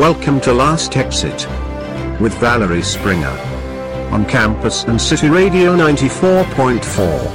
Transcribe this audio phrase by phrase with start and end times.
[0.00, 1.46] Welcome to Last Exit
[2.18, 3.36] with Valerie Springer
[4.10, 7.30] on campus and City Radio 94.4.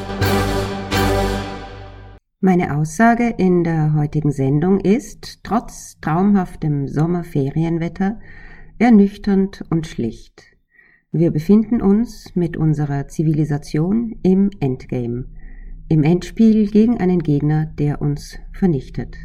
[2.39, 8.19] Meine Aussage in der heutigen Sendung ist, trotz traumhaftem Sommerferienwetter,
[8.79, 10.41] ernüchternd und schlicht.
[11.11, 15.25] Wir befinden uns mit unserer Zivilisation im Endgame,
[15.87, 19.17] im Endspiel gegen einen Gegner, der uns vernichtet.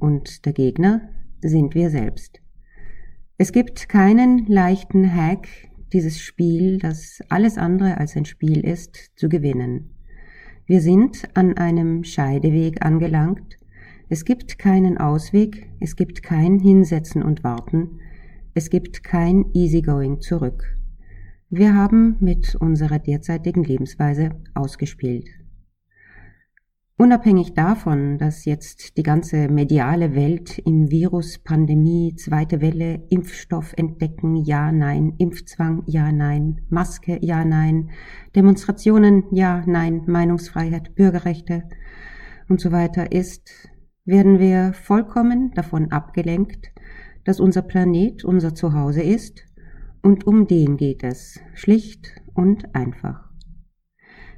[0.00, 1.02] Und der Gegner
[1.42, 2.41] sind wir selbst.
[3.38, 5.48] Es gibt keinen leichten Hack,
[5.92, 9.90] dieses Spiel, das alles andere als ein Spiel ist, zu gewinnen.
[10.66, 13.56] Wir sind an einem Scheideweg angelangt.
[14.08, 18.00] Es gibt keinen Ausweg, es gibt kein Hinsetzen und Warten,
[18.54, 20.76] es gibt kein Easygoing zurück.
[21.48, 25.26] Wir haben mit unserer derzeitigen Lebensweise ausgespielt.
[27.02, 34.36] Unabhängig davon, dass jetzt die ganze mediale Welt im Virus, Pandemie, zweite Welle, Impfstoff entdecken,
[34.36, 37.90] ja, nein, Impfzwang, ja, nein, Maske, ja, nein,
[38.36, 41.64] Demonstrationen, ja, nein, Meinungsfreiheit, Bürgerrechte
[42.48, 43.50] und so weiter ist,
[44.04, 46.70] werden wir vollkommen davon abgelenkt,
[47.24, 49.44] dass unser Planet unser Zuhause ist
[50.02, 53.31] und um den geht es, schlicht und einfach.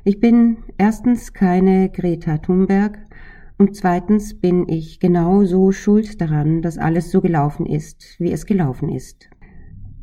[0.07, 2.99] Ich bin erstens keine Greta Thunberg
[3.57, 8.91] und zweitens bin ich genauso schuld daran, dass alles so gelaufen ist, wie es gelaufen
[8.91, 9.31] ist.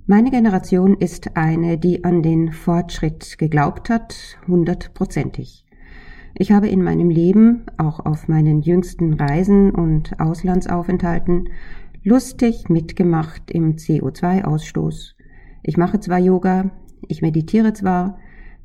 [0.07, 5.67] Meine Generation ist eine, die an den Fortschritt geglaubt hat, hundertprozentig.
[6.33, 11.49] Ich habe in meinem Leben, auch auf meinen jüngsten Reisen und Auslandsaufenthalten,
[12.03, 15.13] lustig mitgemacht im CO2-Ausstoß.
[15.61, 16.71] Ich mache zwar Yoga,
[17.07, 18.17] ich meditiere zwar,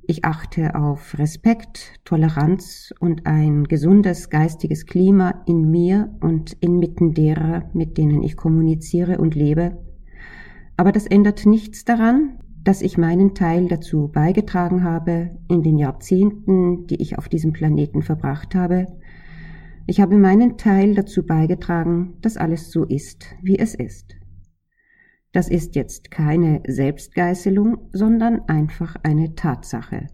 [0.09, 7.69] ich achte auf Respekt, Toleranz und ein gesundes geistiges Klima in mir und inmitten derer,
[7.73, 9.79] mit denen ich kommuniziere und lebe.
[10.77, 16.87] Aber das ändert nichts daran, dass ich meinen Teil dazu beigetragen habe in den Jahrzehnten,
[16.87, 18.87] die ich auf diesem Planeten verbracht habe.
[19.87, 24.16] Ich habe meinen Teil dazu beigetragen, dass alles so ist, wie es ist.
[25.37, 30.07] Das ist jetzt keine Selbstgeißelung, sondern einfach eine Tatsache.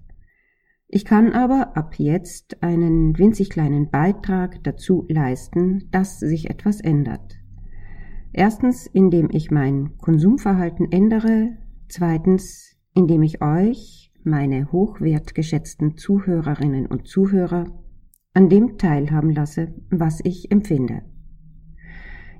[0.88, 7.36] Ich kann aber ab jetzt einen winzig kleinen Beitrag dazu leisten, dass sich etwas ändert.
[8.32, 11.56] Erstens, indem ich mein Konsumverhalten ändere,
[11.88, 17.66] zweitens, indem ich euch, meine hochwertgeschätzten Zuhörerinnen und Zuhörer,
[18.34, 21.02] an dem teilhaben lasse, was ich empfinde.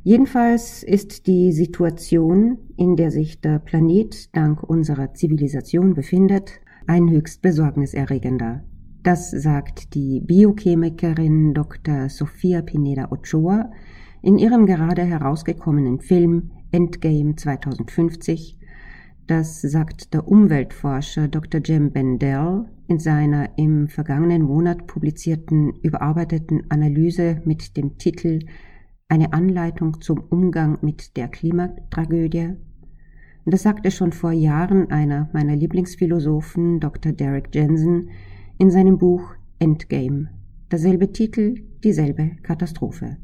[0.05, 7.41] Jedenfalls ist die Situation, in der sich der Planet dank unserer Zivilisation befindet, ein höchst
[7.41, 8.65] besorgniserregender.
[9.05, 12.09] Das sagt die Biochemikerin Dr.
[12.09, 13.71] Sofia Pineda Ochoa
[14.23, 18.59] in ihrem gerade herausgekommenen Film Endgame 2050.
[19.29, 21.61] Das sagt der Umweltforscher Dr.
[21.61, 28.41] Jim Bendell in seiner im vergangenen Monat publizierten überarbeiteten Analyse mit dem Titel
[29.13, 32.55] eine Anleitung zum Umgang mit der Klimatragödie.
[33.45, 37.13] Das sagte schon vor Jahren einer meiner Lieblingsphilosophen, Dr.
[37.13, 38.09] Derek Jensen,
[38.57, 40.31] in seinem Buch Endgame.
[40.71, 43.19] Derselbe Titel, dieselbe Katastrophe.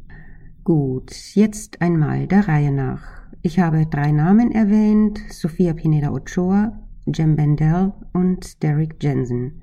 [0.62, 3.04] Gut, jetzt einmal der Reihe nach.
[3.40, 9.62] Ich habe drei Namen erwähnt, Sophia Pineda Ochoa, Jem Bendel und Derek Jensen.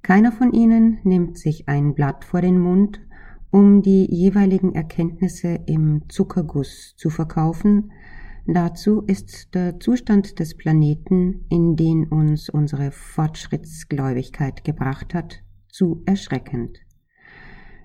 [0.00, 3.00] Keiner von ihnen nimmt sich ein Blatt vor den Mund
[3.56, 7.90] um die jeweiligen Erkenntnisse im Zuckerguss zu verkaufen.
[8.46, 16.80] Dazu ist der Zustand des Planeten, in den uns unsere Fortschrittsgläubigkeit gebracht hat, zu erschreckend.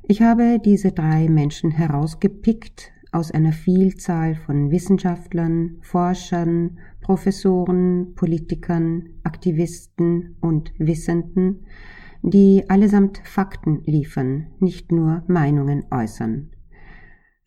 [0.04, 10.36] Ich habe diese drei Menschen herausgepickt aus einer Vielzahl von Wissenschaftlern, Forschern, Professoren, Politikern, Aktivisten
[10.42, 11.66] und Wissenden,
[12.22, 16.52] die allesamt Fakten liefern, nicht nur Meinungen äußern.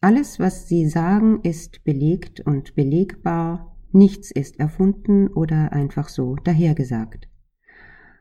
[0.01, 7.29] Alles, was sie sagen, ist belegt und belegbar, nichts ist erfunden oder einfach so dahergesagt.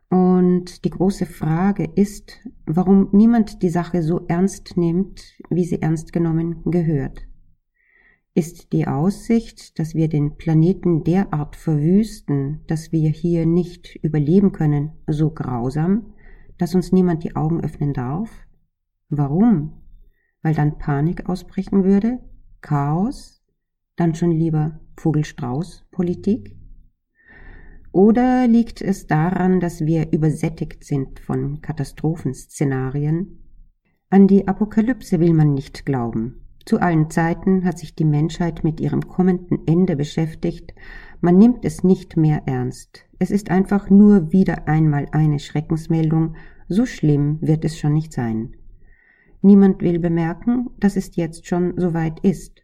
[0.09, 6.13] Und die große Frage ist, warum niemand die Sache so ernst nimmt, wie sie ernst
[6.13, 7.23] genommen gehört.
[8.35, 14.91] Ist die Aussicht, dass wir den Planeten derart verwüsten, dass wir hier nicht überleben können,
[15.07, 16.12] so grausam,
[16.63, 18.29] dass uns niemand die Augen öffnen darf?
[19.09, 19.81] Warum?
[20.43, 22.19] Weil dann Panik ausbrechen würde?
[22.61, 23.43] Chaos?
[23.97, 26.55] Dann schon lieber Vogelstrauß-Politik?
[27.91, 33.43] Oder liegt es daran, dass wir übersättigt sind von Katastrophenszenarien?
[34.09, 36.45] An die Apokalypse will man nicht glauben.
[36.65, 40.73] Zu allen Zeiten hat sich die Menschheit mit ihrem kommenden Ende beschäftigt.
[41.19, 43.03] Man nimmt es nicht mehr ernst.
[43.19, 46.35] Es ist einfach nur wieder einmal eine Schreckensmeldung.
[46.67, 48.55] So schlimm wird es schon nicht sein.
[49.41, 52.63] Niemand will bemerken, dass es jetzt schon so weit ist.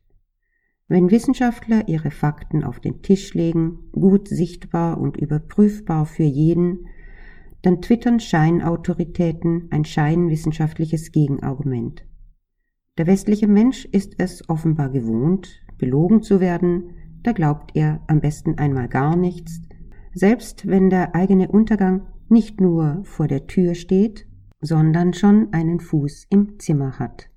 [0.87, 6.87] Wenn Wissenschaftler ihre Fakten auf den Tisch legen, gut sichtbar und überprüfbar für jeden,
[7.61, 12.05] dann twittern Scheinautoritäten ein scheinwissenschaftliches Gegenargument.
[12.97, 18.57] Der westliche Mensch ist es offenbar gewohnt, belogen zu werden, da glaubt er am besten
[18.57, 19.61] einmal gar nichts,
[20.13, 24.27] selbst wenn der eigene Untergang nicht nur vor der Tür steht,
[24.61, 27.29] sondern schon einen Fuß im Zimmer hat.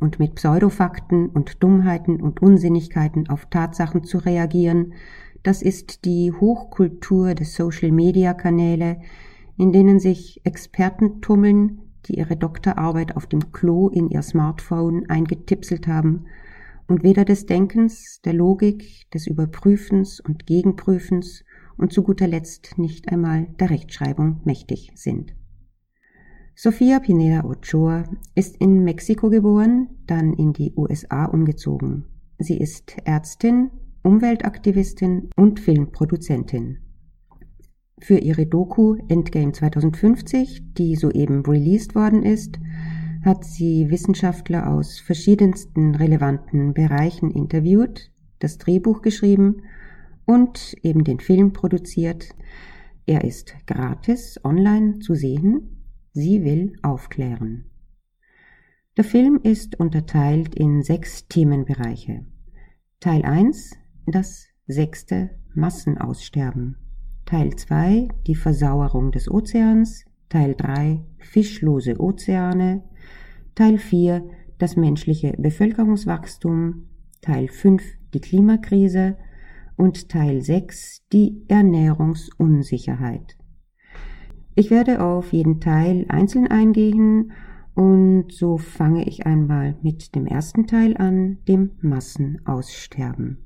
[0.00, 4.94] Und mit Pseudofakten und Dummheiten und Unsinnigkeiten auf Tatsachen zu reagieren,
[5.42, 9.00] das ist die Hochkultur des Social-Media-Kanäle,
[9.56, 15.86] in denen sich Experten tummeln, die ihre Doktorarbeit auf dem Klo in ihr Smartphone eingetipselt
[15.86, 16.26] haben
[16.88, 21.44] und weder des Denkens, der Logik, des Überprüfens und Gegenprüfens
[21.78, 25.34] und zu guter Letzt nicht einmal der Rechtschreibung mächtig sind.
[26.54, 32.06] Sofia Pineda Ochoa ist in Mexiko geboren, dann in die USA umgezogen.
[32.38, 33.70] Sie ist Ärztin,
[34.02, 36.78] Umweltaktivistin und Filmproduzentin.
[37.98, 42.58] Für ihre Doku Endgame 2050, die soeben released worden ist,
[43.22, 49.62] hat sie Wissenschaftler aus verschiedensten relevanten Bereichen interviewt, das Drehbuch geschrieben
[50.26, 52.34] und eben den Film produziert.
[53.06, 55.84] Er ist gratis online zu sehen.
[56.12, 57.70] Sie will aufklären.
[58.96, 62.26] Der Film ist unterteilt in sechs Themenbereiche.
[63.00, 63.76] Teil 1
[64.06, 66.76] das sechste Massenaussterben.
[67.26, 72.82] Teil 2 die Versauerung des Ozeans, Teil 3 fischlose Ozeane,
[73.54, 74.24] Teil 4
[74.58, 76.88] das menschliche Bevölkerungswachstum,
[77.20, 77.82] Teil 5
[78.14, 79.16] die Klimakrise
[79.76, 83.36] und Teil 6 die Ernährungsunsicherheit.
[84.54, 87.32] Ich werde auf jeden Teil einzeln eingehen
[87.74, 93.38] und so fange ich einmal mit dem ersten Teil an, dem Massenaussterben.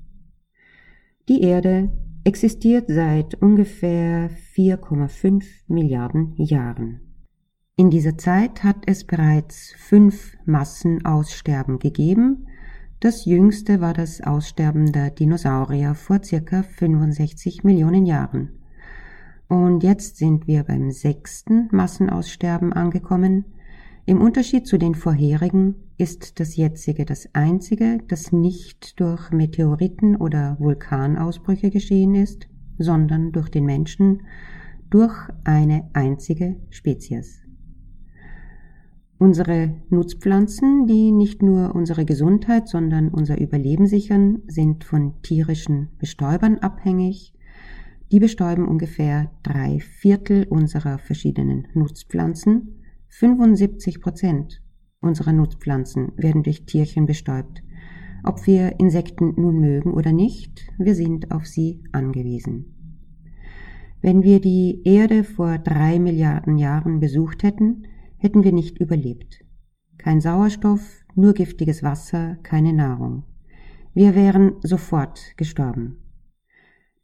[1.28, 1.90] Die Erde
[2.24, 7.00] existiert seit ungefähr 4,5 Milliarden Jahren.
[7.76, 12.46] In dieser Zeit hat es bereits fünf Massenaussterben gegeben.
[13.00, 18.50] Das jüngste war das Aussterben der Dinosaurier vor circa 65 Millionen Jahren.
[19.48, 23.46] Und jetzt sind wir beim sechsten Massenaussterben angekommen,
[24.04, 30.56] im Unterschied zu den vorherigen ist das jetzige das einzige, das nicht durch Meteoriten oder
[30.58, 34.24] Vulkanausbrüche geschehen ist, sondern durch den Menschen,
[34.90, 35.14] durch
[35.44, 37.40] eine einzige Spezies.
[39.20, 46.56] Unsere Nutzpflanzen, die nicht nur unsere Gesundheit, sondern unser Überleben sichern, sind von tierischen Bestäubern
[46.56, 47.34] abhängig.
[48.10, 54.62] Die bestäuben ungefähr drei Viertel unserer verschiedenen Nutzpflanzen 75 Prozent
[55.00, 57.62] unserer Nutzpflanzen werden durch Tierchen bestäubt.
[58.24, 62.74] Ob wir Insekten nun mögen oder nicht, wir sind auf sie angewiesen.
[64.00, 67.82] Wenn wir die Erde vor drei Milliarden Jahren besucht hätten,
[68.20, 69.44] hätten wir nicht überlebt.
[69.98, 73.24] Kein Sauerstoff, nur giftiges Wasser, keine Nahrung.
[73.92, 75.96] Wir wären sofort gestorben.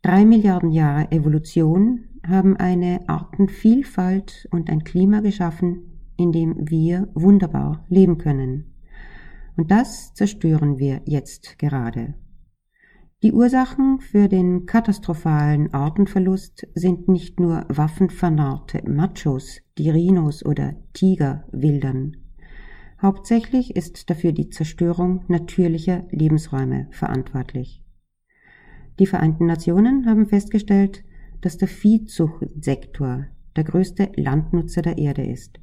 [0.02, 7.84] Drei Milliarden Jahre Evolution haben eine Artenvielfalt und ein Klima geschaffen, in dem wir wunderbar
[7.88, 8.74] leben können.
[9.56, 12.14] Und das zerstören wir jetzt gerade.
[13.22, 21.48] Die Ursachen für den katastrophalen Artenverlust sind nicht nur waffenvernarrte Machos, die Rhinos oder Tiger
[21.50, 22.18] wildern.
[23.00, 27.82] Hauptsächlich ist dafür die Zerstörung natürlicher Lebensräume verantwortlich.
[28.98, 31.02] Die Vereinten Nationen haben festgestellt,
[31.40, 35.58] dass der Viehzuchtsektor der größte Landnutzer der Erde ist.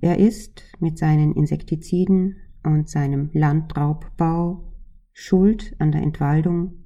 [0.00, 4.69] Er ist mit seinen Insektiziden und seinem Landraubbau
[5.20, 6.84] schuld an der Entwaldung.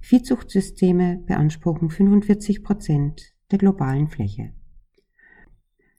[0.00, 4.52] Viehzuchtsysteme beanspruchen 45 Prozent der globalen Fläche.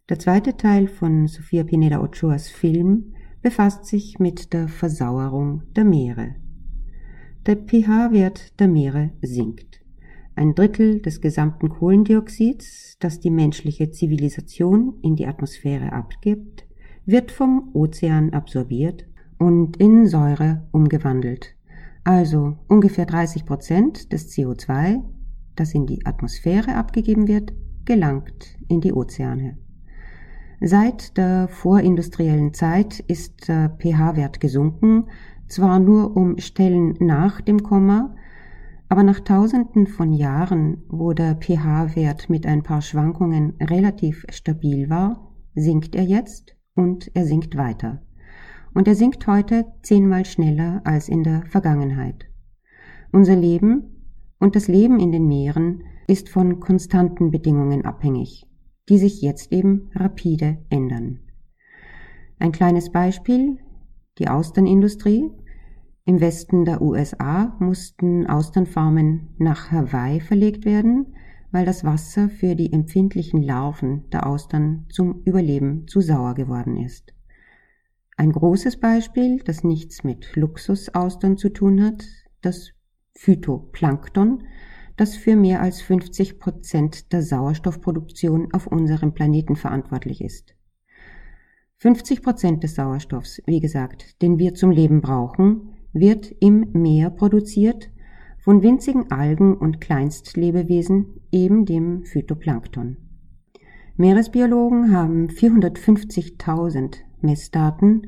[0.10, 6.36] Der zweite Teil von Sofia Pineda Ochoas Film befasst sich mit der Versauerung der Meere.
[7.46, 9.82] Der pH-Wert der Meere sinkt.
[10.36, 16.66] Ein Drittel des gesamten Kohlendioxids, das die menschliche Zivilisation in die Atmosphäre abgibt,
[17.06, 19.06] wird vom Ozean absorbiert
[19.38, 21.55] und in Säure umgewandelt.
[22.06, 25.02] Also ungefähr 30 Prozent des CO2,
[25.56, 27.52] das in die Atmosphäre abgegeben wird,
[27.84, 29.58] gelangt in die Ozeane.
[30.62, 35.06] Seit der vorindustriellen Zeit ist der pH-Wert gesunken,
[35.48, 38.16] zwar nur um Stellen nach dem Komma,
[38.88, 45.34] aber nach Tausenden von Jahren, wo der pH-Wert mit ein paar Schwankungen relativ stabil war,
[45.56, 48.04] sinkt er jetzt und er sinkt weiter.
[48.76, 52.26] Und er sinkt heute zehnmal schneller als in der Vergangenheit.
[53.12, 53.96] Unser Leben
[54.38, 58.46] und das Leben in den Meeren ist von konstanten Bedingungen abhängig,
[58.90, 61.22] die sich jetzt eben rapide ändern.
[62.38, 63.58] Ein kleines Beispiel,
[64.20, 65.32] die Austernindustrie.
[66.04, 71.16] Im Westen der USA mussten Austernfarmen nach Hawaii verlegt werden,
[71.52, 77.15] weil das Wasser für die empfindlichen Larven der Austern zum Überleben zu sauer geworden ist.
[78.18, 82.06] Ein großes Beispiel, das nichts mit Luxusaustern zu tun hat,
[82.42, 82.72] das
[83.14, 84.44] Phytoplankton,
[84.96, 90.56] das für mehr als 50 Prozent der Sauerstoffproduktion auf unserem Planeten verantwortlich ist.
[91.78, 97.92] 50 Prozent des Sauerstoffs, wie gesagt, den wir zum Leben brauchen, wird im Meer produziert
[98.38, 102.98] von winzigen Algen und Kleinstlebewesen, eben dem Phytoplankton.
[103.98, 108.08] Meeresbiologen haben 450.000 Messdaten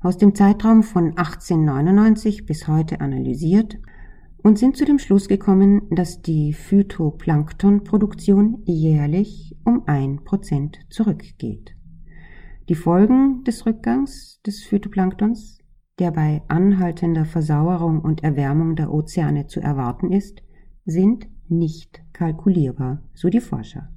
[0.00, 3.78] aus dem Zeitraum von 1899 bis heute analysiert
[4.42, 11.76] und sind zu dem Schluss gekommen, dass die Phytoplanktonproduktion jährlich um ein Prozent zurückgeht.
[12.68, 15.58] Die Folgen des Rückgangs des Phytoplanktons,
[15.98, 20.42] der bei anhaltender Versauerung und Erwärmung der Ozeane zu erwarten ist,
[20.84, 23.88] sind nicht kalkulierbar, so die Forscher.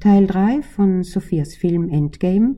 [0.00, 2.56] Teil 3 von Sophias Film Endgame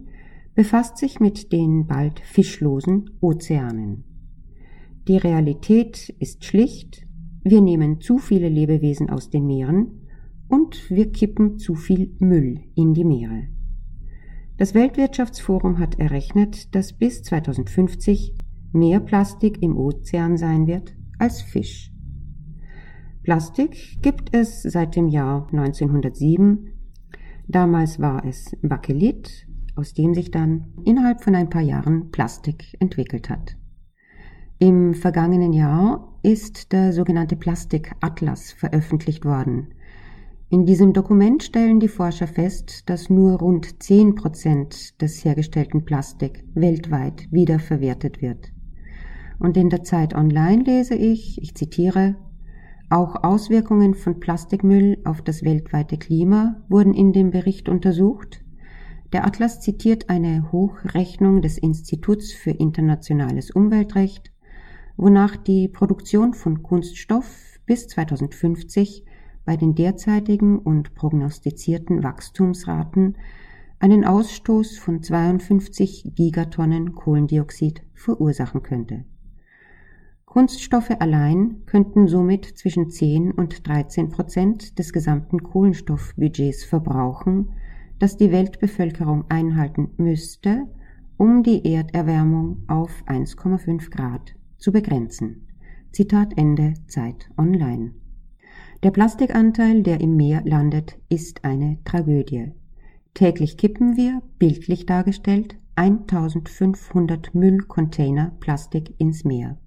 [0.55, 4.05] befasst sich mit den bald fischlosen Ozeanen.
[5.09, 7.07] Die Realität ist schlicht,
[7.43, 10.09] wir nehmen zu viele Lebewesen aus den Meeren
[10.49, 13.49] und wir kippen zu viel Müll in die Meere.
[14.57, 18.35] Das Weltwirtschaftsforum hat errechnet, dass bis 2050
[18.73, 21.93] mehr Plastik im Ozean sein wird als Fisch.
[23.25, 26.71] Plastik gibt es seit dem Jahr 1907.
[27.49, 33.31] Damals war es Bakelit, aus dem sich dann innerhalb von ein paar Jahren Plastik entwickelt
[33.31, 33.57] hat.
[34.59, 39.75] Im vergangenen Jahr ist der sogenannte Plastikatlas veröffentlicht worden.
[40.49, 46.45] In diesem Dokument stellen die Forscher fest, dass nur rund 10 Prozent des hergestellten Plastik
[46.55, 48.53] weltweit wiederverwertet wird.
[49.41, 52.15] Und in der Zeit Online lese ich, ich zitiere,
[52.91, 58.44] auch Auswirkungen von Plastikmüll auf das weltweite Klima wurden in dem Bericht untersucht.
[59.15, 64.35] Der Atlas zitiert eine Hochrechnung des Instituts für internationales Umweltrecht
[64.97, 69.05] wonach die Produktion von Kunststoff bis 2050
[69.45, 73.17] bei den derzeitigen und prognostizierten Wachstumsraten
[73.79, 79.05] einen Ausstoß von 52 Gigatonnen Kohlendioxid verursachen könnte.
[80.25, 87.51] Kunststoffe allein könnten somit zwischen 10 und 13 Prozent des gesamten Kohlenstoffbudgets verbrauchen,
[87.99, 90.67] das die Weltbevölkerung einhalten müsste,
[91.17, 95.47] um die Erderwärmung auf 1,5 Grad zu begrenzen.
[95.93, 97.93] Zitat Ende Zeit Online.
[98.83, 102.53] Der Plastikanteil, der im Meer landet, ist eine Tragödie.
[103.15, 109.59] Täglich kippen wir, bildlich dargestellt, 1500 Müllcontainer Plastik ins Meer.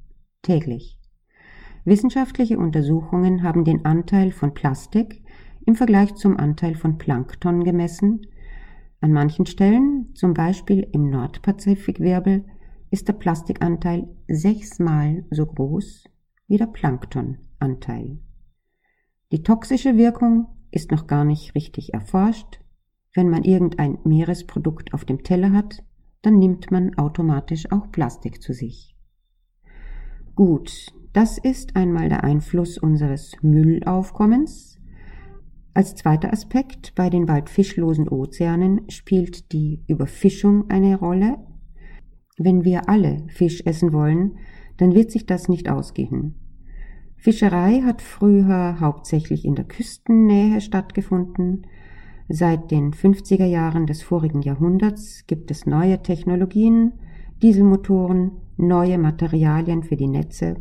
[0.41, 0.99] Täglich.
[1.85, 5.23] Wissenschaftliche Untersuchungen haben den Anteil von Plastik
[5.67, 8.25] im Vergleich zum Anteil von Plankton gemessen.
[9.01, 12.45] An manchen Stellen, zum Beispiel im Nordpazifikwirbel,
[12.89, 16.05] ist der Plastikanteil sechsmal so groß
[16.47, 18.17] wie der Planktonanteil.
[19.33, 22.61] Die toxische Wirkung ist noch gar nicht richtig erforscht.
[23.13, 25.83] Wenn man irgendein Meeresprodukt auf dem Teller hat,
[26.21, 28.95] dann nimmt man automatisch auch Plastik zu sich.
[30.33, 34.76] Gut, das ist einmal der Einfluss unseres Müllaufkommens.
[35.77, 41.37] Als zweiter Aspekt bei den bald fischlosen Ozeanen spielt die Überfischung eine Rolle,
[42.35, 44.39] wenn wir alle Fisch essen wollen,
[44.77, 46.33] dann wird sich das nicht ausgehen.
[47.15, 51.67] Fischerei hat früher hauptsächlich in der Küstennähe stattgefunden.
[52.27, 56.93] Seit den 50er Jahren des vorigen Jahrhunderts gibt es neue Technologien,
[57.43, 60.55] Dieselmotoren, neue Materialien für die Netze.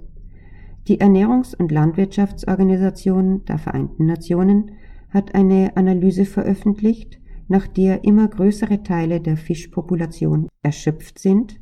[0.88, 4.72] Die Ernährungs- und Landwirtschaftsorganisation der Vereinten Nationen
[5.10, 11.58] hat eine Analyse veröffentlicht, nach der immer größere Teile der Fischpopulation erschöpft sind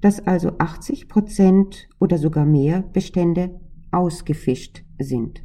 [0.00, 5.42] dass also 80 Prozent oder sogar mehr Bestände ausgefischt sind.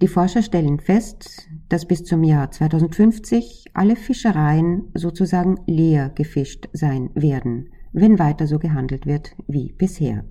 [0.00, 7.10] Die Forscher stellen fest, dass bis zum Jahr 2050 alle Fischereien sozusagen leer gefischt sein
[7.14, 10.24] werden, wenn weiter so gehandelt wird wie bisher.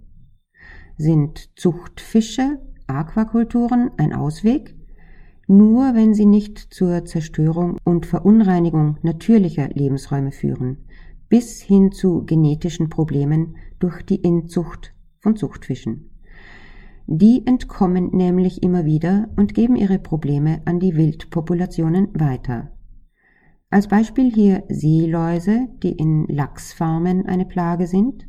[0.97, 4.75] sind Zuchtfische, Aquakulturen ein Ausweg,
[5.51, 10.85] nur wenn sie nicht zur Zerstörung und Verunreinigung natürlicher Lebensräume führen,
[11.27, 16.09] bis hin zu genetischen Problemen durch die Inzucht von Zuchtfischen.
[17.05, 22.71] Die entkommen nämlich immer wieder und geben ihre Probleme an die Wildpopulationen weiter.
[23.69, 28.25] Als Beispiel hier Seeläuse, die in Lachsfarmen eine Plage sind.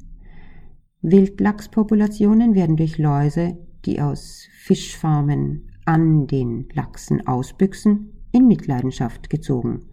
[1.02, 9.86] Wildlachspopulationen werden durch Läuse, die aus Fischfarmen an den Lachsen ausbüchsen, in Mitleidenschaft gezogen.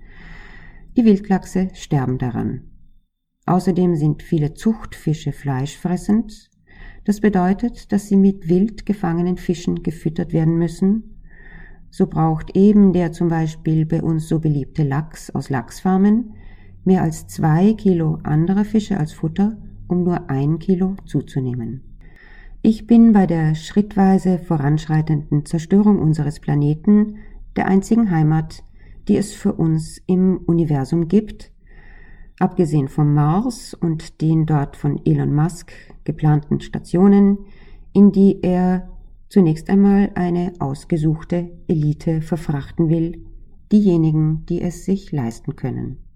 [0.97, 2.61] Die Wildlachse sterben daran.
[3.45, 6.49] Außerdem sind viele Zuchtfische fleischfressend.
[7.05, 11.21] Das bedeutet, dass sie mit wild gefangenen Fischen gefüttert werden müssen.
[11.89, 16.33] So braucht eben der zum Beispiel bei uns so beliebte Lachs aus Lachsfarmen
[16.85, 21.88] mehr als zwei Kilo anderer Fische als Futter, um nur ein Kilo zuzunehmen.
[22.61, 27.19] Ich bin bei der schrittweise voranschreitenden Zerstörung unseres Planeten,
[27.55, 28.63] der einzigen Heimat,
[29.07, 31.53] die es für uns im Universum gibt,
[32.37, 35.71] abgesehen vom Mars und den dort von Elon Musk
[36.03, 37.37] geplanten Stationen,
[37.93, 38.89] in die er
[39.29, 43.25] zunächst einmal eine ausgesuchte Elite verfrachten will,
[43.71, 46.08] diejenigen, die es sich leisten können.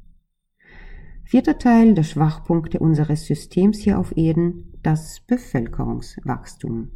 [1.33, 6.91] Vierter Teil der Schwachpunkte unseres Systems hier auf Erden das Bevölkerungswachstum.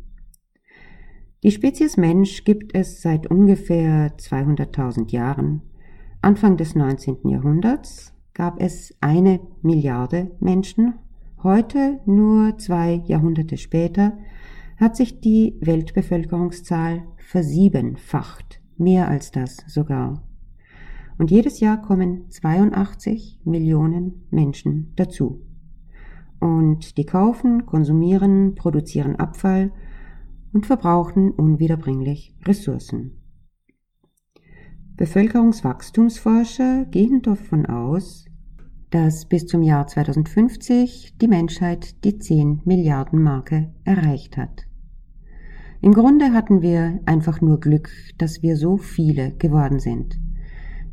[1.42, 5.64] Die Spezies Mensch gibt es seit ungefähr 200.000 Jahren.
[6.22, 7.28] Anfang des 19.
[7.28, 10.94] Jahrhunderts gab es eine Milliarde Menschen.
[11.42, 14.20] Heute, nur zwei Jahrhunderte später,
[14.80, 20.27] hat sich die Weltbevölkerungszahl versiebenfacht, mehr als das sogar.
[21.18, 25.42] Und jedes Jahr kommen 82 Millionen Menschen dazu.
[26.40, 29.72] Und die kaufen, konsumieren, produzieren Abfall
[30.54, 33.18] und verbrauchen unwiederbringlich Ressourcen.
[34.96, 38.26] Bevölkerungswachstumsforscher gehen davon aus,
[38.90, 44.64] dass bis zum Jahr 2050 die Menschheit die 10 Milliarden Marke erreicht hat.
[45.82, 50.20] Im Grunde hatten wir einfach nur Glück, dass wir so viele geworden sind.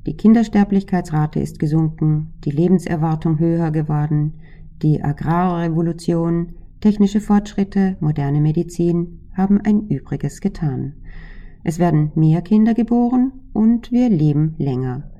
[0.07, 4.35] Die Kindersterblichkeitsrate ist gesunken, die Lebenserwartung höher geworden,
[4.83, 10.95] die Agrarrevolution, technische Fortschritte, moderne Medizin haben ein Übriges getan.
[11.62, 15.11] Es werden mehr Kinder geboren und wir leben länger.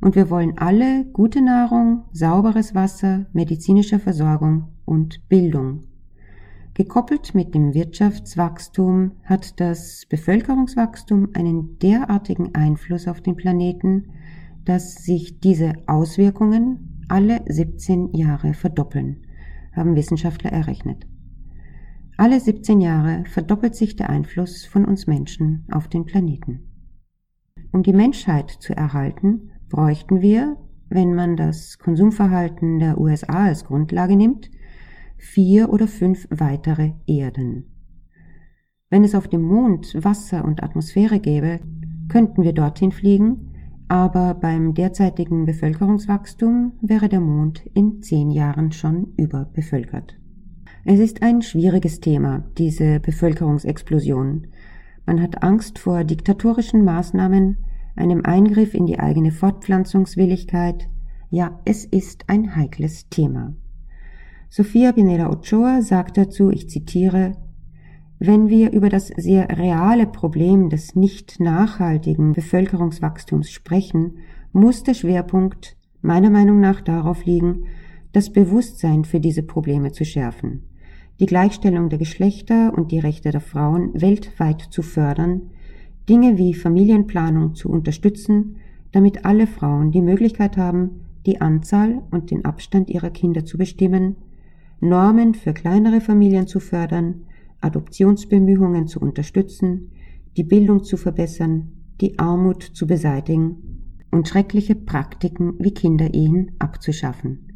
[0.00, 5.82] Und wir wollen alle gute Nahrung, sauberes Wasser, medizinische Versorgung und Bildung.
[6.74, 14.12] Gekoppelt mit dem Wirtschaftswachstum hat das Bevölkerungswachstum einen derartigen Einfluss auf den Planeten,
[14.64, 19.26] dass sich diese Auswirkungen alle 17 Jahre verdoppeln,
[19.74, 21.06] haben Wissenschaftler errechnet.
[22.16, 26.60] Alle 17 Jahre verdoppelt sich der Einfluss von uns Menschen auf den Planeten.
[27.72, 30.56] Um die Menschheit zu erhalten, bräuchten wir,
[30.88, 34.50] wenn man das Konsumverhalten der USA als Grundlage nimmt,
[35.20, 37.64] vier oder fünf weitere Erden.
[38.88, 41.60] Wenn es auf dem Mond Wasser und Atmosphäre gäbe,
[42.08, 43.50] könnten wir dorthin fliegen
[43.90, 50.16] aber beim derzeitigen Bevölkerungswachstum wäre der Mond in zehn Jahren schon überbevölkert.
[50.84, 54.46] Es ist ein schwieriges Thema, diese Bevölkerungsexplosion.
[55.06, 57.56] Man hat Angst vor diktatorischen Maßnahmen,
[57.96, 60.88] einem Eingriff in die eigene Fortpflanzungswilligkeit.
[61.30, 63.56] Ja, es ist ein heikles Thema.
[64.52, 67.36] Sophia Pineda Ochoa sagt dazu, ich zitiere,
[68.18, 74.18] wenn wir über das sehr reale Problem des nicht nachhaltigen Bevölkerungswachstums sprechen,
[74.52, 77.66] muss der Schwerpunkt meiner Meinung nach darauf liegen,
[78.10, 80.64] das Bewusstsein für diese Probleme zu schärfen,
[81.20, 85.42] die Gleichstellung der Geschlechter und die Rechte der Frauen weltweit zu fördern,
[86.08, 88.56] Dinge wie Familienplanung zu unterstützen,
[88.90, 94.16] damit alle Frauen die Möglichkeit haben, die Anzahl und den Abstand ihrer Kinder zu bestimmen,
[94.80, 97.26] Normen für kleinere Familien zu fördern,
[97.60, 99.92] Adoptionsbemühungen zu unterstützen,
[100.36, 107.46] die Bildung zu verbessern, die Armut zu beseitigen und schreckliche Praktiken wie Kinderehen abzuschaffen.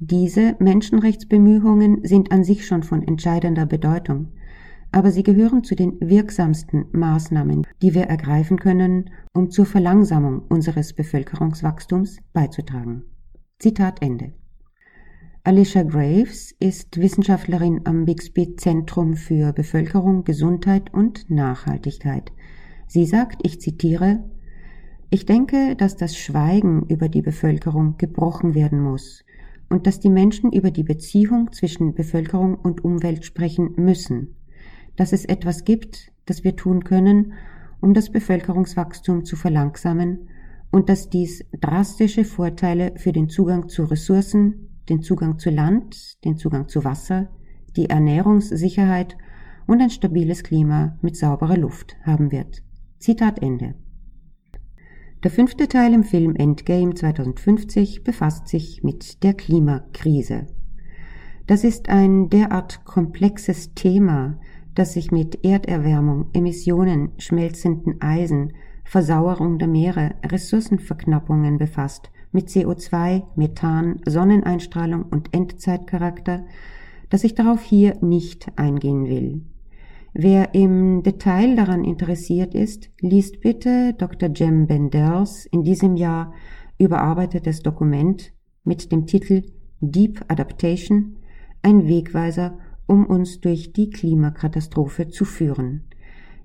[0.00, 4.32] Diese Menschenrechtsbemühungen sind an sich schon von entscheidender Bedeutung,
[4.90, 10.92] aber sie gehören zu den wirksamsten Maßnahmen, die wir ergreifen können, um zur Verlangsamung unseres
[10.92, 13.04] Bevölkerungswachstums beizutragen.
[13.58, 14.34] Zitat Ende.
[15.46, 22.32] Alicia Graves ist Wissenschaftlerin am Bixby Zentrum für Bevölkerung, Gesundheit und Nachhaltigkeit.
[22.86, 24.24] Sie sagt, ich zitiere,
[25.10, 29.22] ich denke, dass das Schweigen über die Bevölkerung gebrochen werden muss
[29.68, 34.36] und dass die Menschen über die Beziehung zwischen Bevölkerung und Umwelt sprechen müssen.
[34.96, 37.34] dass es etwas gibt, das wir tun können,
[37.82, 40.30] um das Bevölkerungswachstum zu verlangsamen
[40.70, 46.36] und dass dies drastische Vorteile für den Zugang zu Ressourcen, den Zugang zu Land, den
[46.36, 47.30] Zugang zu Wasser,
[47.76, 49.16] die Ernährungssicherheit
[49.66, 52.62] und ein stabiles Klima mit sauberer Luft haben wird.
[52.98, 53.74] Zitat Ende.
[55.22, 60.46] Der fünfte Teil im Film Endgame 2050 befasst sich mit der Klimakrise.
[61.46, 64.38] Das ist ein derart komplexes Thema,
[64.74, 68.52] das sich mit Erderwärmung, Emissionen, schmelzenden Eisen,
[68.84, 76.44] Versauerung der Meere, Ressourcenverknappungen befasst, mit CO2, Methan, Sonneneinstrahlung und Endzeitcharakter,
[77.08, 79.42] dass ich darauf hier nicht eingehen will.
[80.12, 84.30] Wer im Detail daran interessiert ist, liest bitte Dr.
[84.34, 86.32] Jem Benders in diesem Jahr
[86.78, 88.32] überarbeitetes Dokument
[88.64, 89.42] mit dem Titel
[89.80, 91.16] Deep Adaptation,
[91.62, 95.84] ein Wegweiser, um uns durch die Klimakatastrophe zu führen.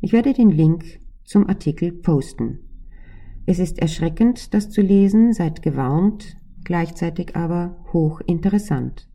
[0.01, 2.68] Ich werde den Link zum Artikel posten.
[3.49, 9.09] Es ist erschreckend, das zu lesen, seid gewarnt, gleichzeitig aber hochinteressant.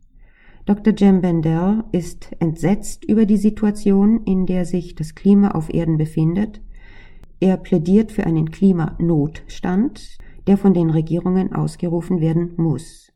[0.65, 0.93] Dr.
[0.93, 6.59] Jem Bendel ist entsetzt über die Situation, in der sich das Klima auf Erden befindet.
[7.39, 10.17] Er plädiert für einen Klimanotstand,
[10.47, 13.13] der von den Regierungen ausgerufen werden muss.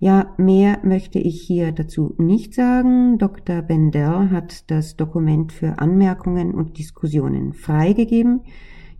[0.00, 3.18] Ja, mehr möchte ich hier dazu nicht sagen.
[3.18, 3.62] Dr.
[3.62, 8.40] Bendel hat das Dokument für Anmerkungen und Diskussionen freigegeben.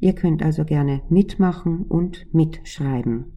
[0.01, 3.33] Ihr könnt also gerne mitmachen und mitschreiben.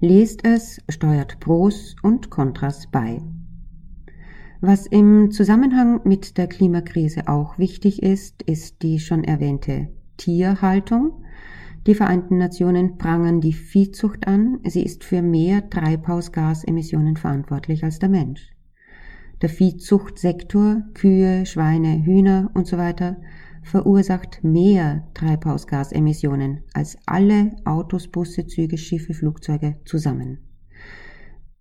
[0.00, 3.20] Lest es, steuert Pros und Kontras bei.
[4.60, 11.24] Was im Zusammenhang mit der Klimakrise auch wichtig ist, ist die schon erwähnte Tierhaltung.
[11.86, 14.60] Die Vereinten Nationen prangern die Viehzucht an.
[14.64, 18.52] Sie ist für mehr Treibhausgasemissionen verantwortlich als der Mensch.
[19.42, 22.78] Der Viehzuchtsektor, Kühe, Schweine, Hühner und so
[23.62, 30.38] verursacht mehr Treibhausgasemissionen als alle Autos, Busse, Züge, Schiffe, Flugzeuge zusammen.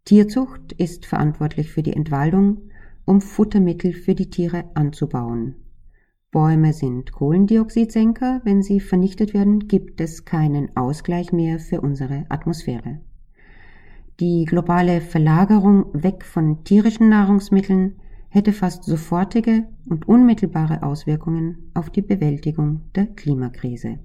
[0.05, 2.69] Tierzucht ist verantwortlich für die Entwaldung,
[3.05, 5.55] um Futtermittel für die Tiere anzubauen.
[6.31, 13.01] Bäume sind Kohlendioxidsenker, wenn sie vernichtet werden, gibt es keinen Ausgleich mehr für unsere Atmosphäre.
[14.21, 17.95] Die globale Verlagerung weg von tierischen Nahrungsmitteln
[18.29, 23.99] hätte fast sofortige und unmittelbare Auswirkungen auf die Bewältigung der Klimakrise.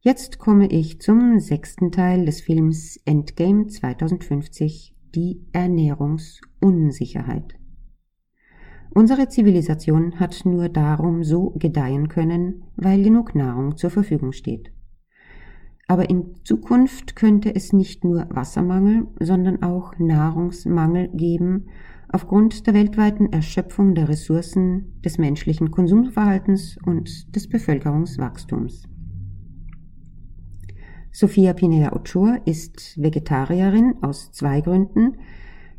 [0.00, 7.54] Jetzt komme ich zum sechsten Teil des Films Endgame 2050, die Ernährungsunsicherheit.
[8.90, 14.74] Unsere Zivilisation hat nur darum so gedeihen können, weil genug Nahrung zur Verfügung steht.
[15.88, 21.70] Aber in Zukunft könnte es nicht nur Wassermangel, sondern auch Nahrungsmangel geben
[22.12, 28.86] aufgrund der weltweiten Erschöpfung der Ressourcen, des menschlichen Konsumverhaltens und des Bevölkerungswachstums.
[31.10, 35.18] Sophia Pineda Ochoa ist Vegetarierin aus zwei Gründen.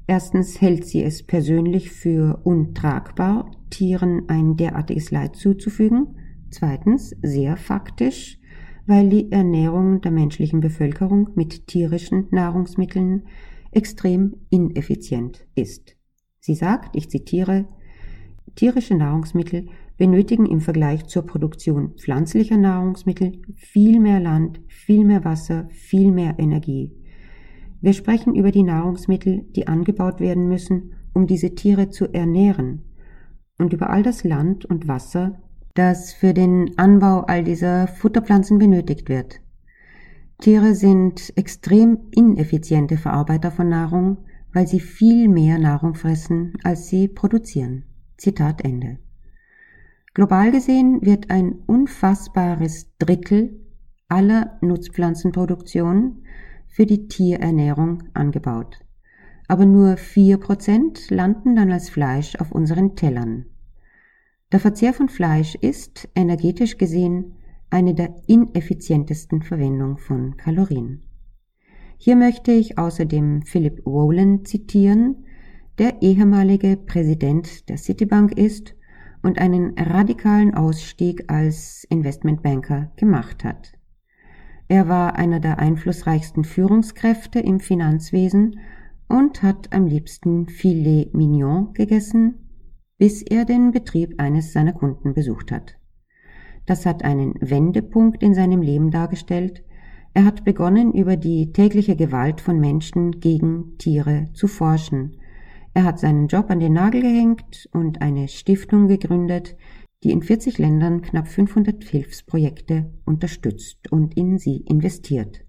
[0.06, 6.18] Erstens hält sie es persönlich für untragbar, Tieren ein derartiges Leid zuzufügen.
[6.52, 8.40] Zweitens sehr faktisch,
[8.86, 13.24] weil die Ernährung der menschlichen Bevölkerung mit tierischen Nahrungsmitteln
[13.72, 15.96] extrem ineffizient ist.
[16.46, 17.64] Sie sagt, ich zitiere,
[18.56, 25.70] tierische Nahrungsmittel benötigen im Vergleich zur Produktion pflanzlicher Nahrungsmittel viel mehr Land, viel mehr Wasser,
[25.70, 26.92] viel mehr Energie.
[27.80, 32.82] Wir sprechen über die Nahrungsmittel, die angebaut werden müssen, um diese Tiere zu ernähren,
[33.58, 35.42] und über all das Land und Wasser,
[35.76, 39.40] das für den Anbau all dieser Futterpflanzen benötigt wird.
[40.42, 44.18] Tiere sind extrem ineffiziente Verarbeiter von Nahrung,
[44.54, 47.84] weil sie viel mehr Nahrung fressen, als sie produzieren.
[48.18, 49.00] Zitat Ende.
[50.14, 53.60] Global gesehen wird ein unfassbares Drittel
[54.08, 56.24] aller Nutzpflanzenproduktion
[56.68, 58.80] für die Tierernährung angebaut.
[59.48, 63.46] Aber nur vier Prozent landen dann als Fleisch auf unseren Tellern.
[64.52, 67.36] Der Verzehr von Fleisch ist, energetisch gesehen,
[67.72, 71.02] eine der ineffizientesten Verwendung von Kalorien.
[71.98, 75.26] Hier möchte ich außerdem Philip Rowland zitieren,
[75.78, 78.76] der ehemalige Präsident der Citibank ist
[79.24, 83.74] und einen radikalen Ausstieg als Investmentbanker gemacht hat.
[84.68, 88.60] Er war einer der einflussreichsten Führungskräfte im Finanzwesen
[89.08, 92.50] und hat am liebsten Filet Mignon gegessen,
[92.98, 95.76] bis er den Betrieb eines seiner Kunden besucht hat.
[96.66, 99.64] Das hat einen Wendepunkt in seinem Leben dargestellt,
[100.14, 105.18] er hat begonnen, über die tägliche Gewalt von Menschen gegen Tiere zu forschen.
[105.74, 109.56] Er hat seinen Job an den Nagel gehängt und eine Stiftung gegründet,
[110.04, 115.46] die in 40 Ländern knapp 500 Hilfsprojekte unterstützt und in sie investiert.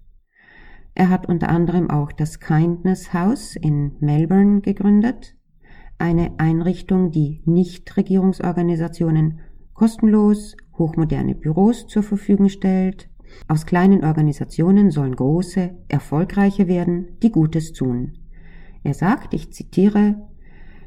[0.95, 5.37] Er hat unter anderem auch das Kindness House in Melbourne gegründet,
[5.99, 9.41] eine Einrichtung, die Nichtregierungsorganisationen
[9.75, 13.11] kostenlos hochmoderne Büros zur Verfügung stellt.
[13.49, 18.19] Aus kleinen Organisationen sollen große, erfolgreiche werden, die Gutes tun.
[18.83, 20.17] Er sagt, ich zitiere,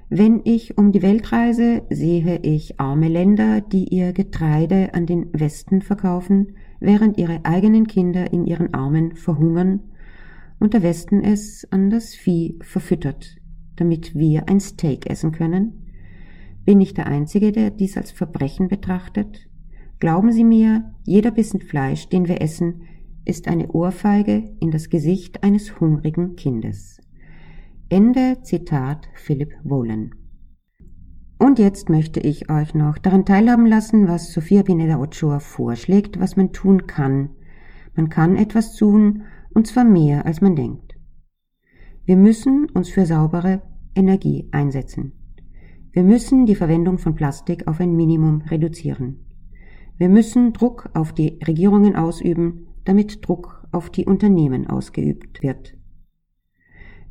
[0.10, 5.28] wenn ich um die Welt reise, sehe ich arme Länder, die ihr Getreide an den
[5.34, 9.82] Westen verkaufen, während ihre eigenen Kinder in ihren Armen verhungern
[10.60, 13.36] und der Westen es an das Vieh verfüttert,
[13.76, 15.88] damit wir ein Steak essen können?
[16.64, 19.47] Bin ich der Einzige, der dies als Verbrechen betrachtet?
[20.00, 22.84] Glauben Sie mir, jeder Bissen Fleisch, den wir essen,
[23.26, 27.02] ist eine Ohrfeige in das Gesicht eines hungrigen Kindes.
[27.90, 30.14] Ende Zitat Philip Wohlen.
[31.40, 36.36] Und jetzt möchte ich euch noch daran teilhaben lassen, was Sophia Pineda Ochoa vorschlägt, was
[36.36, 37.30] man tun kann.
[37.96, 40.94] Man kann etwas tun, und zwar mehr, als man denkt.
[42.06, 43.62] Wir müssen uns für saubere
[43.96, 45.14] Energie einsetzen.
[45.92, 49.27] Wir müssen die Verwendung von Plastik auf ein Minimum reduzieren.
[49.98, 55.76] Wir müssen Druck auf die Regierungen ausüben, damit Druck auf die Unternehmen ausgeübt wird.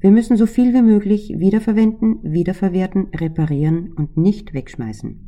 [0.00, 5.26] Wir müssen so viel wie möglich wiederverwenden, wiederverwerten, reparieren und nicht wegschmeißen.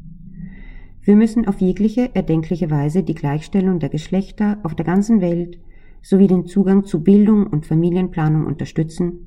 [1.02, 5.58] Wir müssen auf jegliche erdenkliche Weise die Gleichstellung der Geschlechter auf der ganzen Welt
[6.02, 9.26] sowie den Zugang zu Bildung und Familienplanung unterstützen.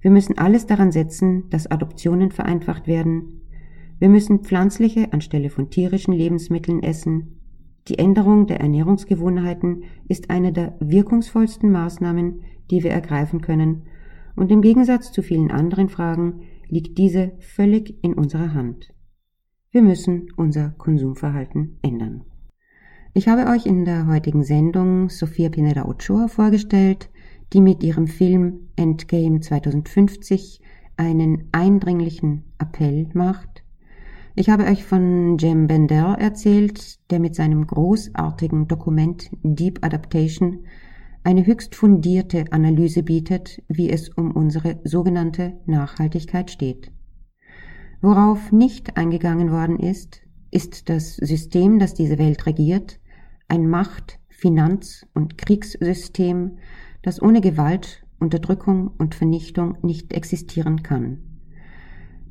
[0.00, 3.40] Wir müssen alles daran setzen, dass Adoptionen vereinfacht werden.
[3.98, 7.35] Wir müssen pflanzliche anstelle von tierischen Lebensmitteln essen.
[7.88, 13.82] Die Änderung der Ernährungsgewohnheiten ist eine der wirkungsvollsten Maßnahmen, die wir ergreifen können,
[14.34, 18.92] und im Gegensatz zu vielen anderen Fragen liegt diese völlig in unserer Hand.
[19.70, 22.24] Wir müssen unser Konsumverhalten ändern.
[23.14, 27.08] Ich habe euch in der heutigen Sendung Sofia Pineda Ochoa vorgestellt,
[27.52, 30.60] die mit ihrem Film Endgame 2050
[30.96, 33.64] einen eindringlichen Appell macht.
[34.38, 40.66] Ich habe euch von Jem Bender erzählt, der mit seinem großartigen Dokument Deep Adaptation
[41.24, 46.92] eine höchst fundierte Analyse bietet, wie es um unsere sogenannte Nachhaltigkeit steht.
[48.02, 50.20] Worauf nicht eingegangen worden ist,
[50.50, 53.00] ist das System, das diese Welt regiert,
[53.48, 56.58] ein Macht-, Finanz- und Kriegssystem,
[57.00, 61.35] das ohne Gewalt, Unterdrückung und Vernichtung nicht existieren kann.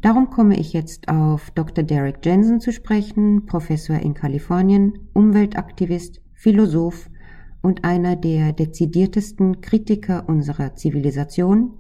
[0.06, 1.84] Darum komme ich jetzt auf Dr.
[1.84, 7.10] Derek Jensen zu sprechen, Professor in Kalifornien, Umweltaktivist, Philosoph
[7.64, 11.80] und einer der dezidiertesten Kritiker unserer Zivilisation.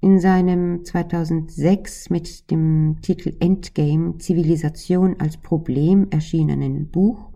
[0.00, 7.30] In seinem 2006 mit dem Titel Endgame Zivilisation als Problem erschienenen Buch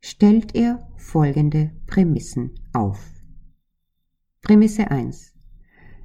[0.00, 3.06] stellt er folgende Prämissen auf.
[4.40, 5.34] Prämisse 1.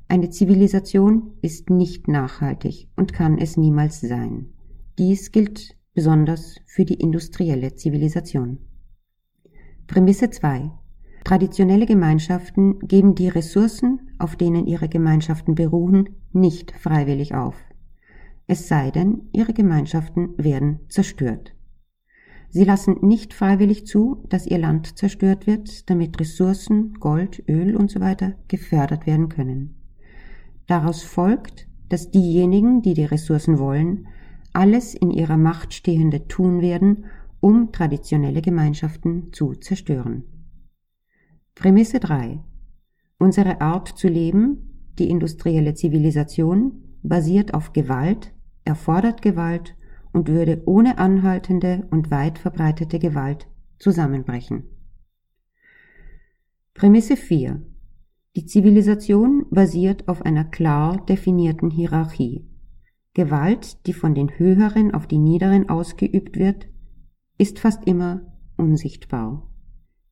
[0.07, 4.53] Eine Zivilisation ist nicht nachhaltig und kann es niemals sein.
[4.99, 8.59] Dies gilt besonders für die industrielle Zivilisation.
[9.87, 10.71] Prämisse 2.
[11.23, 17.55] Traditionelle Gemeinschaften geben die Ressourcen, auf denen ihre Gemeinschaften beruhen, nicht freiwillig auf.
[18.45, 21.55] Es sei denn, ihre Gemeinschaften werden zerstört.
[22.49, 28.15] Sie lassen nicht freiwillig zu, dass ihr Land zerstört wird, damit Ressourcen, Gold, Öl usw.
[28.19, 29.75] So gefördert werden können.
[30.67, 34.07] Daraus folgt, dass diejenigen, die die Ressourcen wollen,
[34.53, 37.05] alles in ihrer Macht Stehende tun werden,
[37.39, 40.23] um traditionelle Gemeinschaften zu zerstören.
[41.53, 42.39] Prämisse 3.
[43.17, 49.75] Unsere Art zu leben, die industrielle Zivilisation, basiert auf Gewalt, erfordert Gewalt
[50.11, 53.47] und würde ohne anhaltende und weit verbreitete Gewalt
[53.77, 54.63] zusammenbrechen.
[56.73, 57.61] Prämisse 4.
[58.35, 62.45] Die Zivilisation basiert auf einer klar definierten Hierarchie.
[63.13, 66.67] Gewalt, die von den Höheren auf die Niederen ausgeübt wird,
[67.37, 69.49] ist fast immer unsichtbar.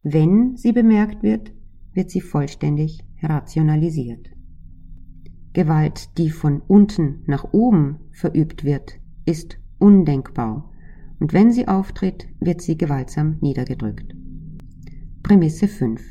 [0.04, 1.52] Wenn sie bemerkt wird,
[1.92, 4.30] wird sie vollständig rationalisiert.
[5.52, 10.72] Gewalt, die von unten nach oben verübt wird, ist undenkbar,
[11.20, 14.16] und wenn sie auftritt, wird sie gewaltsam niedergedrückt.
[15.24, 16.02] Prämisse 5.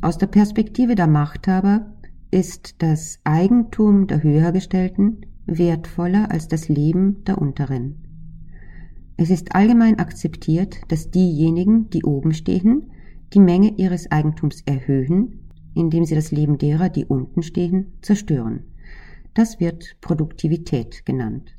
[0.00, 1.92] Aus der Perspektive der Machthaber
[2.30, 7.96] ist das Eigentum der Höhergestellten wertvoller als das Leben der Unteren.
[9.16, 12.92] Es ist allgemein akzeptiert, dass diejenigen, die oben stehen,
[13.34, 18.60] die Menge ihres Eigentums erhöhen, indem sie das Leben derer, die unten stehen, zerstören.
[19.34, 21.58] Das wird Produktivität genannt.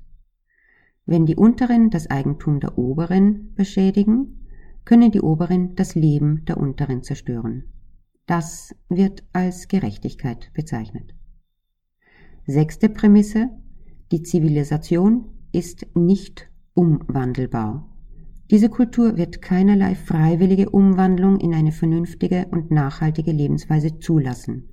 [1.05, 4.45] Wenn die Unteren das Eigentum der Oberen beschädigen,
[4.85, 7.65] können die Oberen das Leben der Unteren zerstören.
[8.29, 11.15] Das wird als Gerechtigkeit bezeichnet.
[12.45, 13.49] Sechste Prämisse.
[14.11, 17.89] Die Zivilisation ist nicht umwandelbar.
[18.51, 24.69] Diese Kultur wird keinerlei freiwillige Umwandlung in eine vernünftige und nachhaltige Lebensweise zulassen.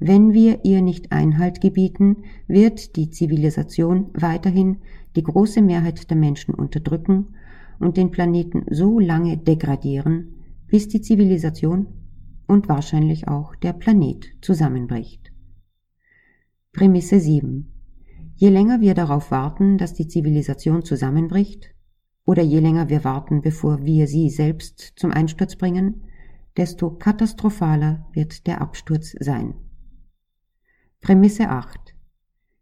[0.00, 4.78] Wenn wir ihr nicht Einhalt gebieten, wird die Zivilisation weiterhin
[5.14, 7.36] die große Mehrheit der Menschen unterdrücken
[7.78, 10.34] und den Planeten so lange degradieren,
[10.66, 11.86] bis die Zivilisation
[12.50, 15.30] und wahrscheinlich auch der Planet zusammenbricht.
[16.72, 17.72] Prämisse 7.
[18.34, 21.72] Je länger wir darauf warten, dass die Zivilisation zusammenbricht,
[22.24, 26.02] oder je länger wir warten, bevor wir sie selbst zum Einsturz bringen,
[26.56, 29.54] desto katastrophaler wird der Absturz sein.
[31.00, 31.94] Prämisse 8.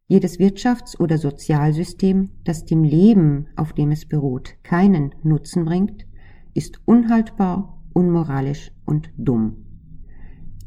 [0.07, 6.07] Jedes Wirtschafts- oder Sozialsystem, das dem Leben, auf dem es beruht, keinen Nutzen bringt,
[6.53, 9.65] ist unhaltbar, unmoralisch und dumm.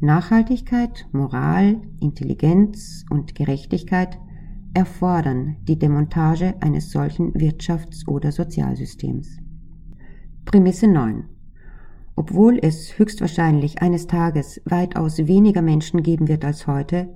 [0.02, 4.18] Nachhaltigkeit, Moral, Intelligenz und Gerechtigkeit
[4.74, 9.38] erfordern die Demontage eines solchen Wirtschafts- oder Sozialsystems.
[10.44, 11.22] Prämisse 9.
[12.16, 17.08] Obwohl es höchstwahrscheinlich eines Tages weitaus weniger Menschen geben wird als heute,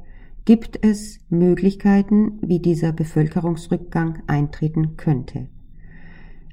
[0.45, 5.49] gibt es Möglichkeiten, wie dieser Bevölkerungsrückgang eintreten könnte.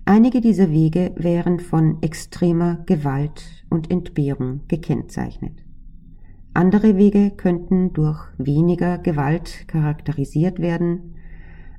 [0.06, 5.64] Einige dieser Wege wären von extremer Gewalt und Entbehrung gekennzeichnet.
[6.56, 11.16] Andere Wege könnten durch weniger Gewalt charakterisiert werden.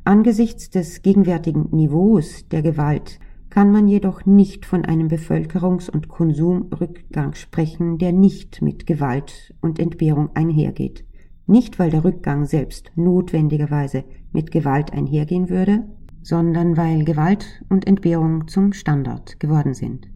[0.03, 7.35] Angesichts des gegenwärtigen Niveaus der Gewalt kann man jedoch nicht von einem Bevölkerungs- und Konsumrückgang
[7.35, 11.05] sprechen, der nicht mit Gewalt und Entbehrung einhergeht.
[11.47, 15.85] Nicht, weil der Rückgang selbst notwendigerweise mit Gewalt einhergehen würde,
[16.23, 20.09] sondern weil Gewalt und Entbehrung zum Standard geworden sind.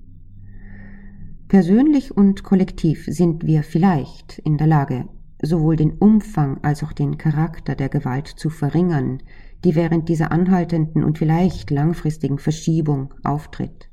[1.48, 5.08] Persönlich und kollektiv sind wir vielleicht in der Lage,
[5.40, 9.22] sowohl den Umfang als auch den Charakter der Gewalt zu verringern,
[9.64, 13.88] die während dieser anhaltenden und vielleicht langfristigen Verschiebung auftritt.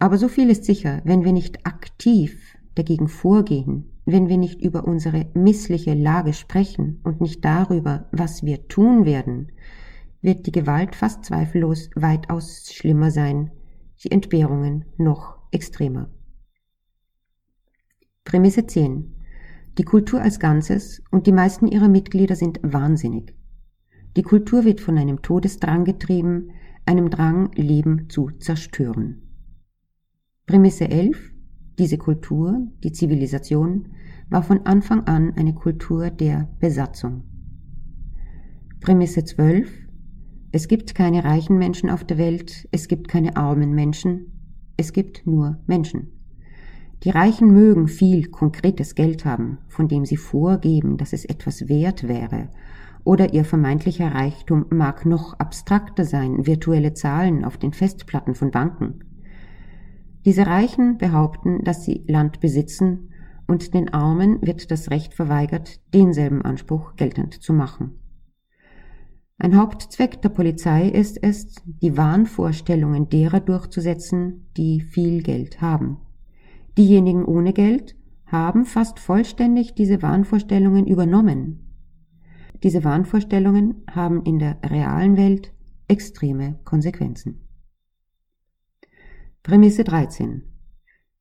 [0.00, 4.88] Aber so viel ist sicher, wenn wir nicht aktiv dagegen vorgehen, wenn wir nicht über
[4.88, 9.52] unsere missliche Lage sprechen und nicht darüber, was wir tun werden,
[10.20, 13.52] wird die Gewalt fast zweifellos weitaus schlimmer sein,
[14.02, 16.10] die Entbehrungen noch extremer.
[18.24, 19.14] Prämisse 10.
[19.78, 23.34] Die Kultur als Ganzes und die meisten ihrer Mitglieder sind wahnsinnig.
[24.16, 26.50] Die Kultur wird von einem Todesdrang getrieben,
[26.84, 29.22] einem Drang, Leben zu zerstören.
[30.46, 31.32] Prämisse 11.
[31.78, 33.94] Diese Kultur, die Zivilisation,
[34.30, 37.24] war von Anfang an eine Kultur der Besatzung.
[38.80, 39.87] Prämisse 12.
[40.50, 44.32] Es gibt keine reichen Menschen auf der Welt, es gibt keine armen Menschen,
[44.78, 46.12] es gibt nur Menschen.
[47.04, 52.08] Die Reichen mögen viel konkretes Geld haben, von dem sie vorgeben, dass es etwas wert
[52.08, 52.48] wäre,
[53.04, 59.04] oder ihr vermeintlicher Reichtum mag noch abstrakter sein, virtuelle Zahlen auf den Festplatten von Banken.
[60.24, 63.10] Diese Reichen behaupten, dass sie Land besitzen,
[63.46, 67.97] und den Armen wird das Recht verweigert, denselben Anspruch geltend zu machen.
[69.40, 75.98] Ein Hauptzweck der Polizei ist es, die Wahnvorstellungen derer durchzusetzen, die viel Geld haben.
[76.76, 77.94] Diejenigen ohne Geld
[78.26, 81.60] haben fast vollständig diese Wahnvorstellungen übernommen.
[82.64, 85.52] Diese Wahnvorstellungen haben in der realen Welt
[85.86, 87.48] extreme Konsequenzen.
[89.44, 90.42] Prämisse 13.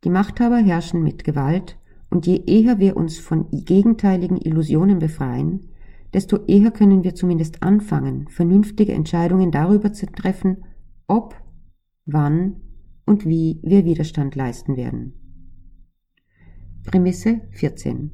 [0.04, 1.78] Die Machthaber herrschen mit Gewalt
[2.10, 5.70] und je eher wir uns von gegenteiligen Illusionen befreien,
[6.14, 10.64] desto eher können wir zumindest anfangen, vernünftige Entscheidungen darüber zu treffen,
[11.08, 11.36] ob,
[12.06, 12.58] wann
[13.06, 15.14] und wie wir Widerstand leisten werden.
[16.84, 18.12] Prämisse 14.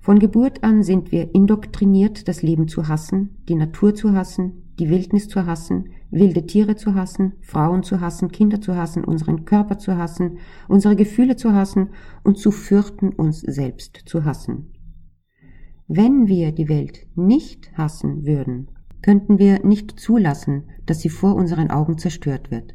[0.00, 4.90] Von Geburt an sind wir indoktriniert, das Leben zu hassen, die Natur zu hassen, die
[4.90, 9.78] Wildnis zu hassen, wilde Tiere zu hassen, Frauen zu hassen, Kinder zu hassen, unseren Körper
[9.78, 10.38] zu hassen,
[10.68, 11.90] unsere Gefühle zu hassen
[12.22, 14.73] und zu fürchten, uns selbst zu hassen.
[15.88, 18.68] Wenn wir die Welt nicht hassen würden,
[19.02, 22.74] könnten wir nicht zulassen, dass sie vor unseren Augen zerstört wird.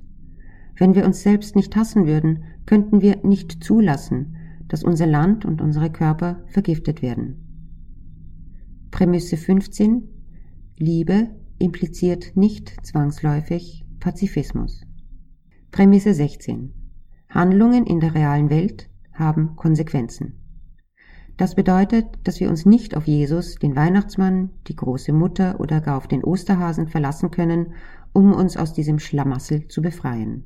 [0.78, 4.36] Wenn wir uns selbst nicht hassen würden, könnten wir nicht zulassen,
[4.68, 7.49] dass unser Land und unsere Körper vergiftet werden.
[8.91, 10.03] Prämisse 15
[10.78, 14.86] Liebe impliziert nicht zwangsläufig Pazifismus.
[15.72, 16.74] Prämisse 16
[17.30, 20.38] Handlungen in der realen Welt haben Konsequenzen.
[21.39, 25.95] Das bedeutet, dass wir uns nicht auf Jesus, den Weihnachtsmann, die große Mutter oder gar
[25.95, 27.75] auf den Osterhasen verlassen können,
[28.11, 30.43] um uns aus diesem Schlamassel zu befreien.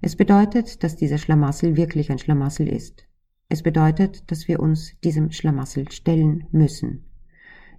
[0.00, 3.06] Es bedeutet, dass dieser Schlamassel wirklich ein Schlamassel ist.
[3.48, 7.04] Es bedeutet, dass wir uns diesem Schlamassel stellen müssen.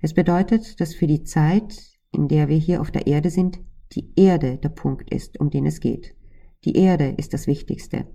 [0.02, 1.78] Es bedeutet, dass für die Zeit,
[2.14, 3.60] in der wir hier auf der Erde sind,
[3.92, 6.16] die Erde der Punkt ist, um den es geht.
[6.64, 8.08] Die Erde ist das Wichtigste.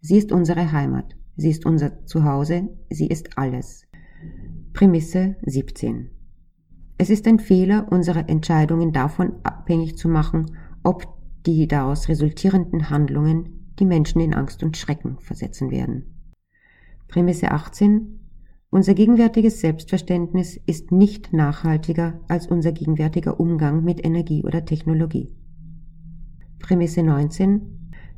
[0.00, 1.16] Sie ist unsere Heimat.
[1.36, 2.68] Sie ist unser Zuhause.
[2.90, 3.86] Sie ist alles.
[4.72, 6.10] Prämisse 17.
[6.98, 11.06] Es ist ein Fehler, unsere Entscheidungen davon abhängig zu machen, ob
[11.44, 16.16] die daraus resultierenden Handlungen die Menschen in Angst und Schrecken versetzen werden.
[17.08, 18.20] Prämisse 18.
[18.70, 25.34] Unser gegenwärtiges Selbstverständnis ist nicht nachhaltiger als unser gegenwärtiger Umgang mit Energie oder Technologie.
[26.58, 27.75] Prämisse 19.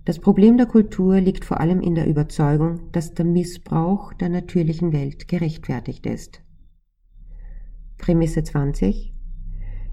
[0.09, 4.95] Das Problem der Kultur liegt vor allem in der Überzeugung, dass der Missbrauch der natürlichen
[4.95, 6.41] Welt gerechtfertigt ist.
[7.99, 9.13] Prämisse 20.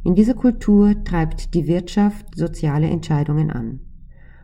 [0.05, 3.81] In dieser Kultur treibt die Wirtschaft soziale Entscheidungen an.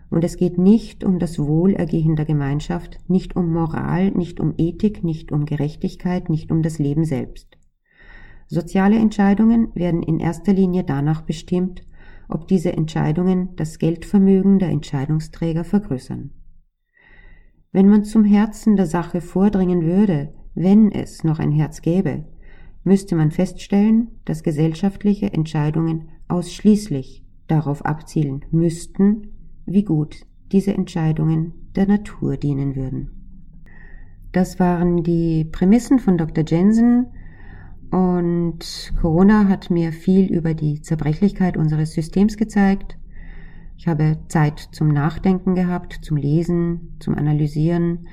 [0.09, 5.05] Und es geht nicht um das Wohlergehen der Gemeinschaft, nicht um Moral, nicht um Ethik,
[5.05, 7.57] nicht um Gerechtigkeit, nicht um das Leben selbst.
[8.47, 11.83] Soziale Entscheidungen werden in erster Linie danach bestimmt,
[12.31, 16.31] ob diese Entscheidungen das Geldvermögen der Entscheidungsträger vergrößern.
[17.71, 22.25] Wenn man zum Herzen der Sache vordringen würde, wenn es noch ein Herz gäbe,
[22.83, 29.27] müsste man feststellen, dass gesellschaftliche Entscheidungen ausschließlich darauf abzielen müssten,
[29.65, 33.11] wie gut diese Entscheidungen der Natur dienen würden.
[34.31, 36.43] Das waren die Prämissen von Dr.
[36.45, 37.07] Jensen
[37.91, 42.97] und Corona hat mir viel über die Zerbrechlichkeit unseres Systems gezeigt.
[43.77, 48.07] Ich habe Zeit zum Nachdenken gehabt, zum Lesen, zum Analysieren,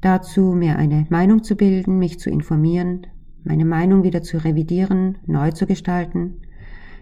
[0.00, 3.06] dazu mir eine Meinung zu bilden, mich zu informieren,
[3.44, 6.38] meine Meinung wieder zu revidieren, neu zu gestalten.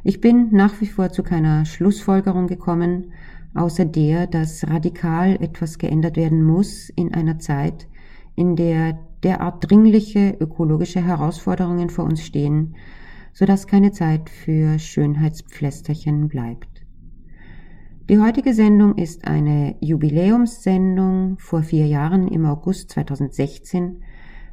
[0.02, 3.12] Ich bin nach wie vor zu keiner Schlussfolgerung gekommen,
[3.54, 7.86] außer der, dass radikal etwas geändert werden muss in einer Zeit,
[8.34, 12.76] in der derart dringliche ökologische Herausforderungen vor uns stehen,
[13.32, 16.68] so dass keine Zeit für Schönheitspflästerchen bleibt.
[18.08, 21.38] Die heutige Sendung ist eine Jubiläumssendung.
[21.38, 24.02] Vor vier Jahren im August 2016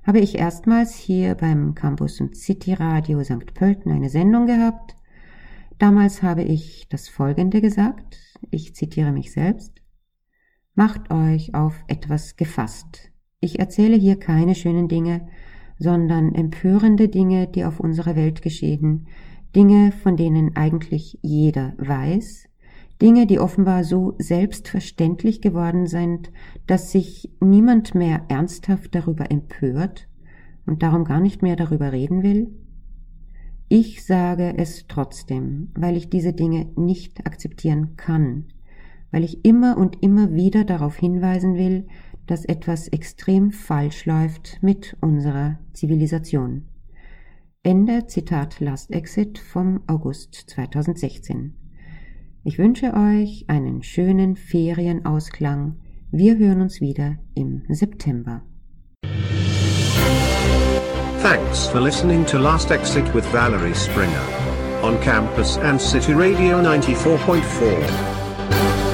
[0.04, 3.54] habe ich erstmals hier beim Campus und City Radio St.
[3.56, 4.96] Pölten eine Sendung gehabt.
[5.80, 8.20] Damals habe ich das Folgende gesagt.
[8.52, 9.82] Ich zitiere mich selbst.
[10.76, 13.12] Macht euch auf etwas gefasst.
[13.40, 15.28] Ich erzähle hier keine schönen Dinge,
[15.78, 19.08] sondern empörende Dinge, die auf unserer Welt geschehen,
[19.56, 22.48] Dinge, von denen eigentlich jeder weiß,
[23.00, 26.32] Dinge, die offenbar so selbstverständlich geworden sind,
[26.66, 30.08] dass sich niemand mehr ernsthaft darüber empört
[30.66, 32.56] und darum gar nicht mehr darüber reden will?
[33.70, 38.46] Ich sage es trotzdem, weil ich diese Dinge nicht akzeptieren kann,
[39.12, 41.86] weil ich immer und immer wieder darauf hinweisen will,
[42.28, 46.66] dass etwas extrem falsch läuft mit unserer Zivilisation.
[47.64, 51.56] Ende Zitat Last Exit vom August 2016.
[52.44, 55.76] Ich wünsche euch einen schönen Ferienausklang.
[56.12, 58.44] Wir hören uns wieder im September.
[61.22, 64.24] Thanks for listening to Last Exit with Valerie Springer
[64.82, 68.87] on campus and City Radio 94.4.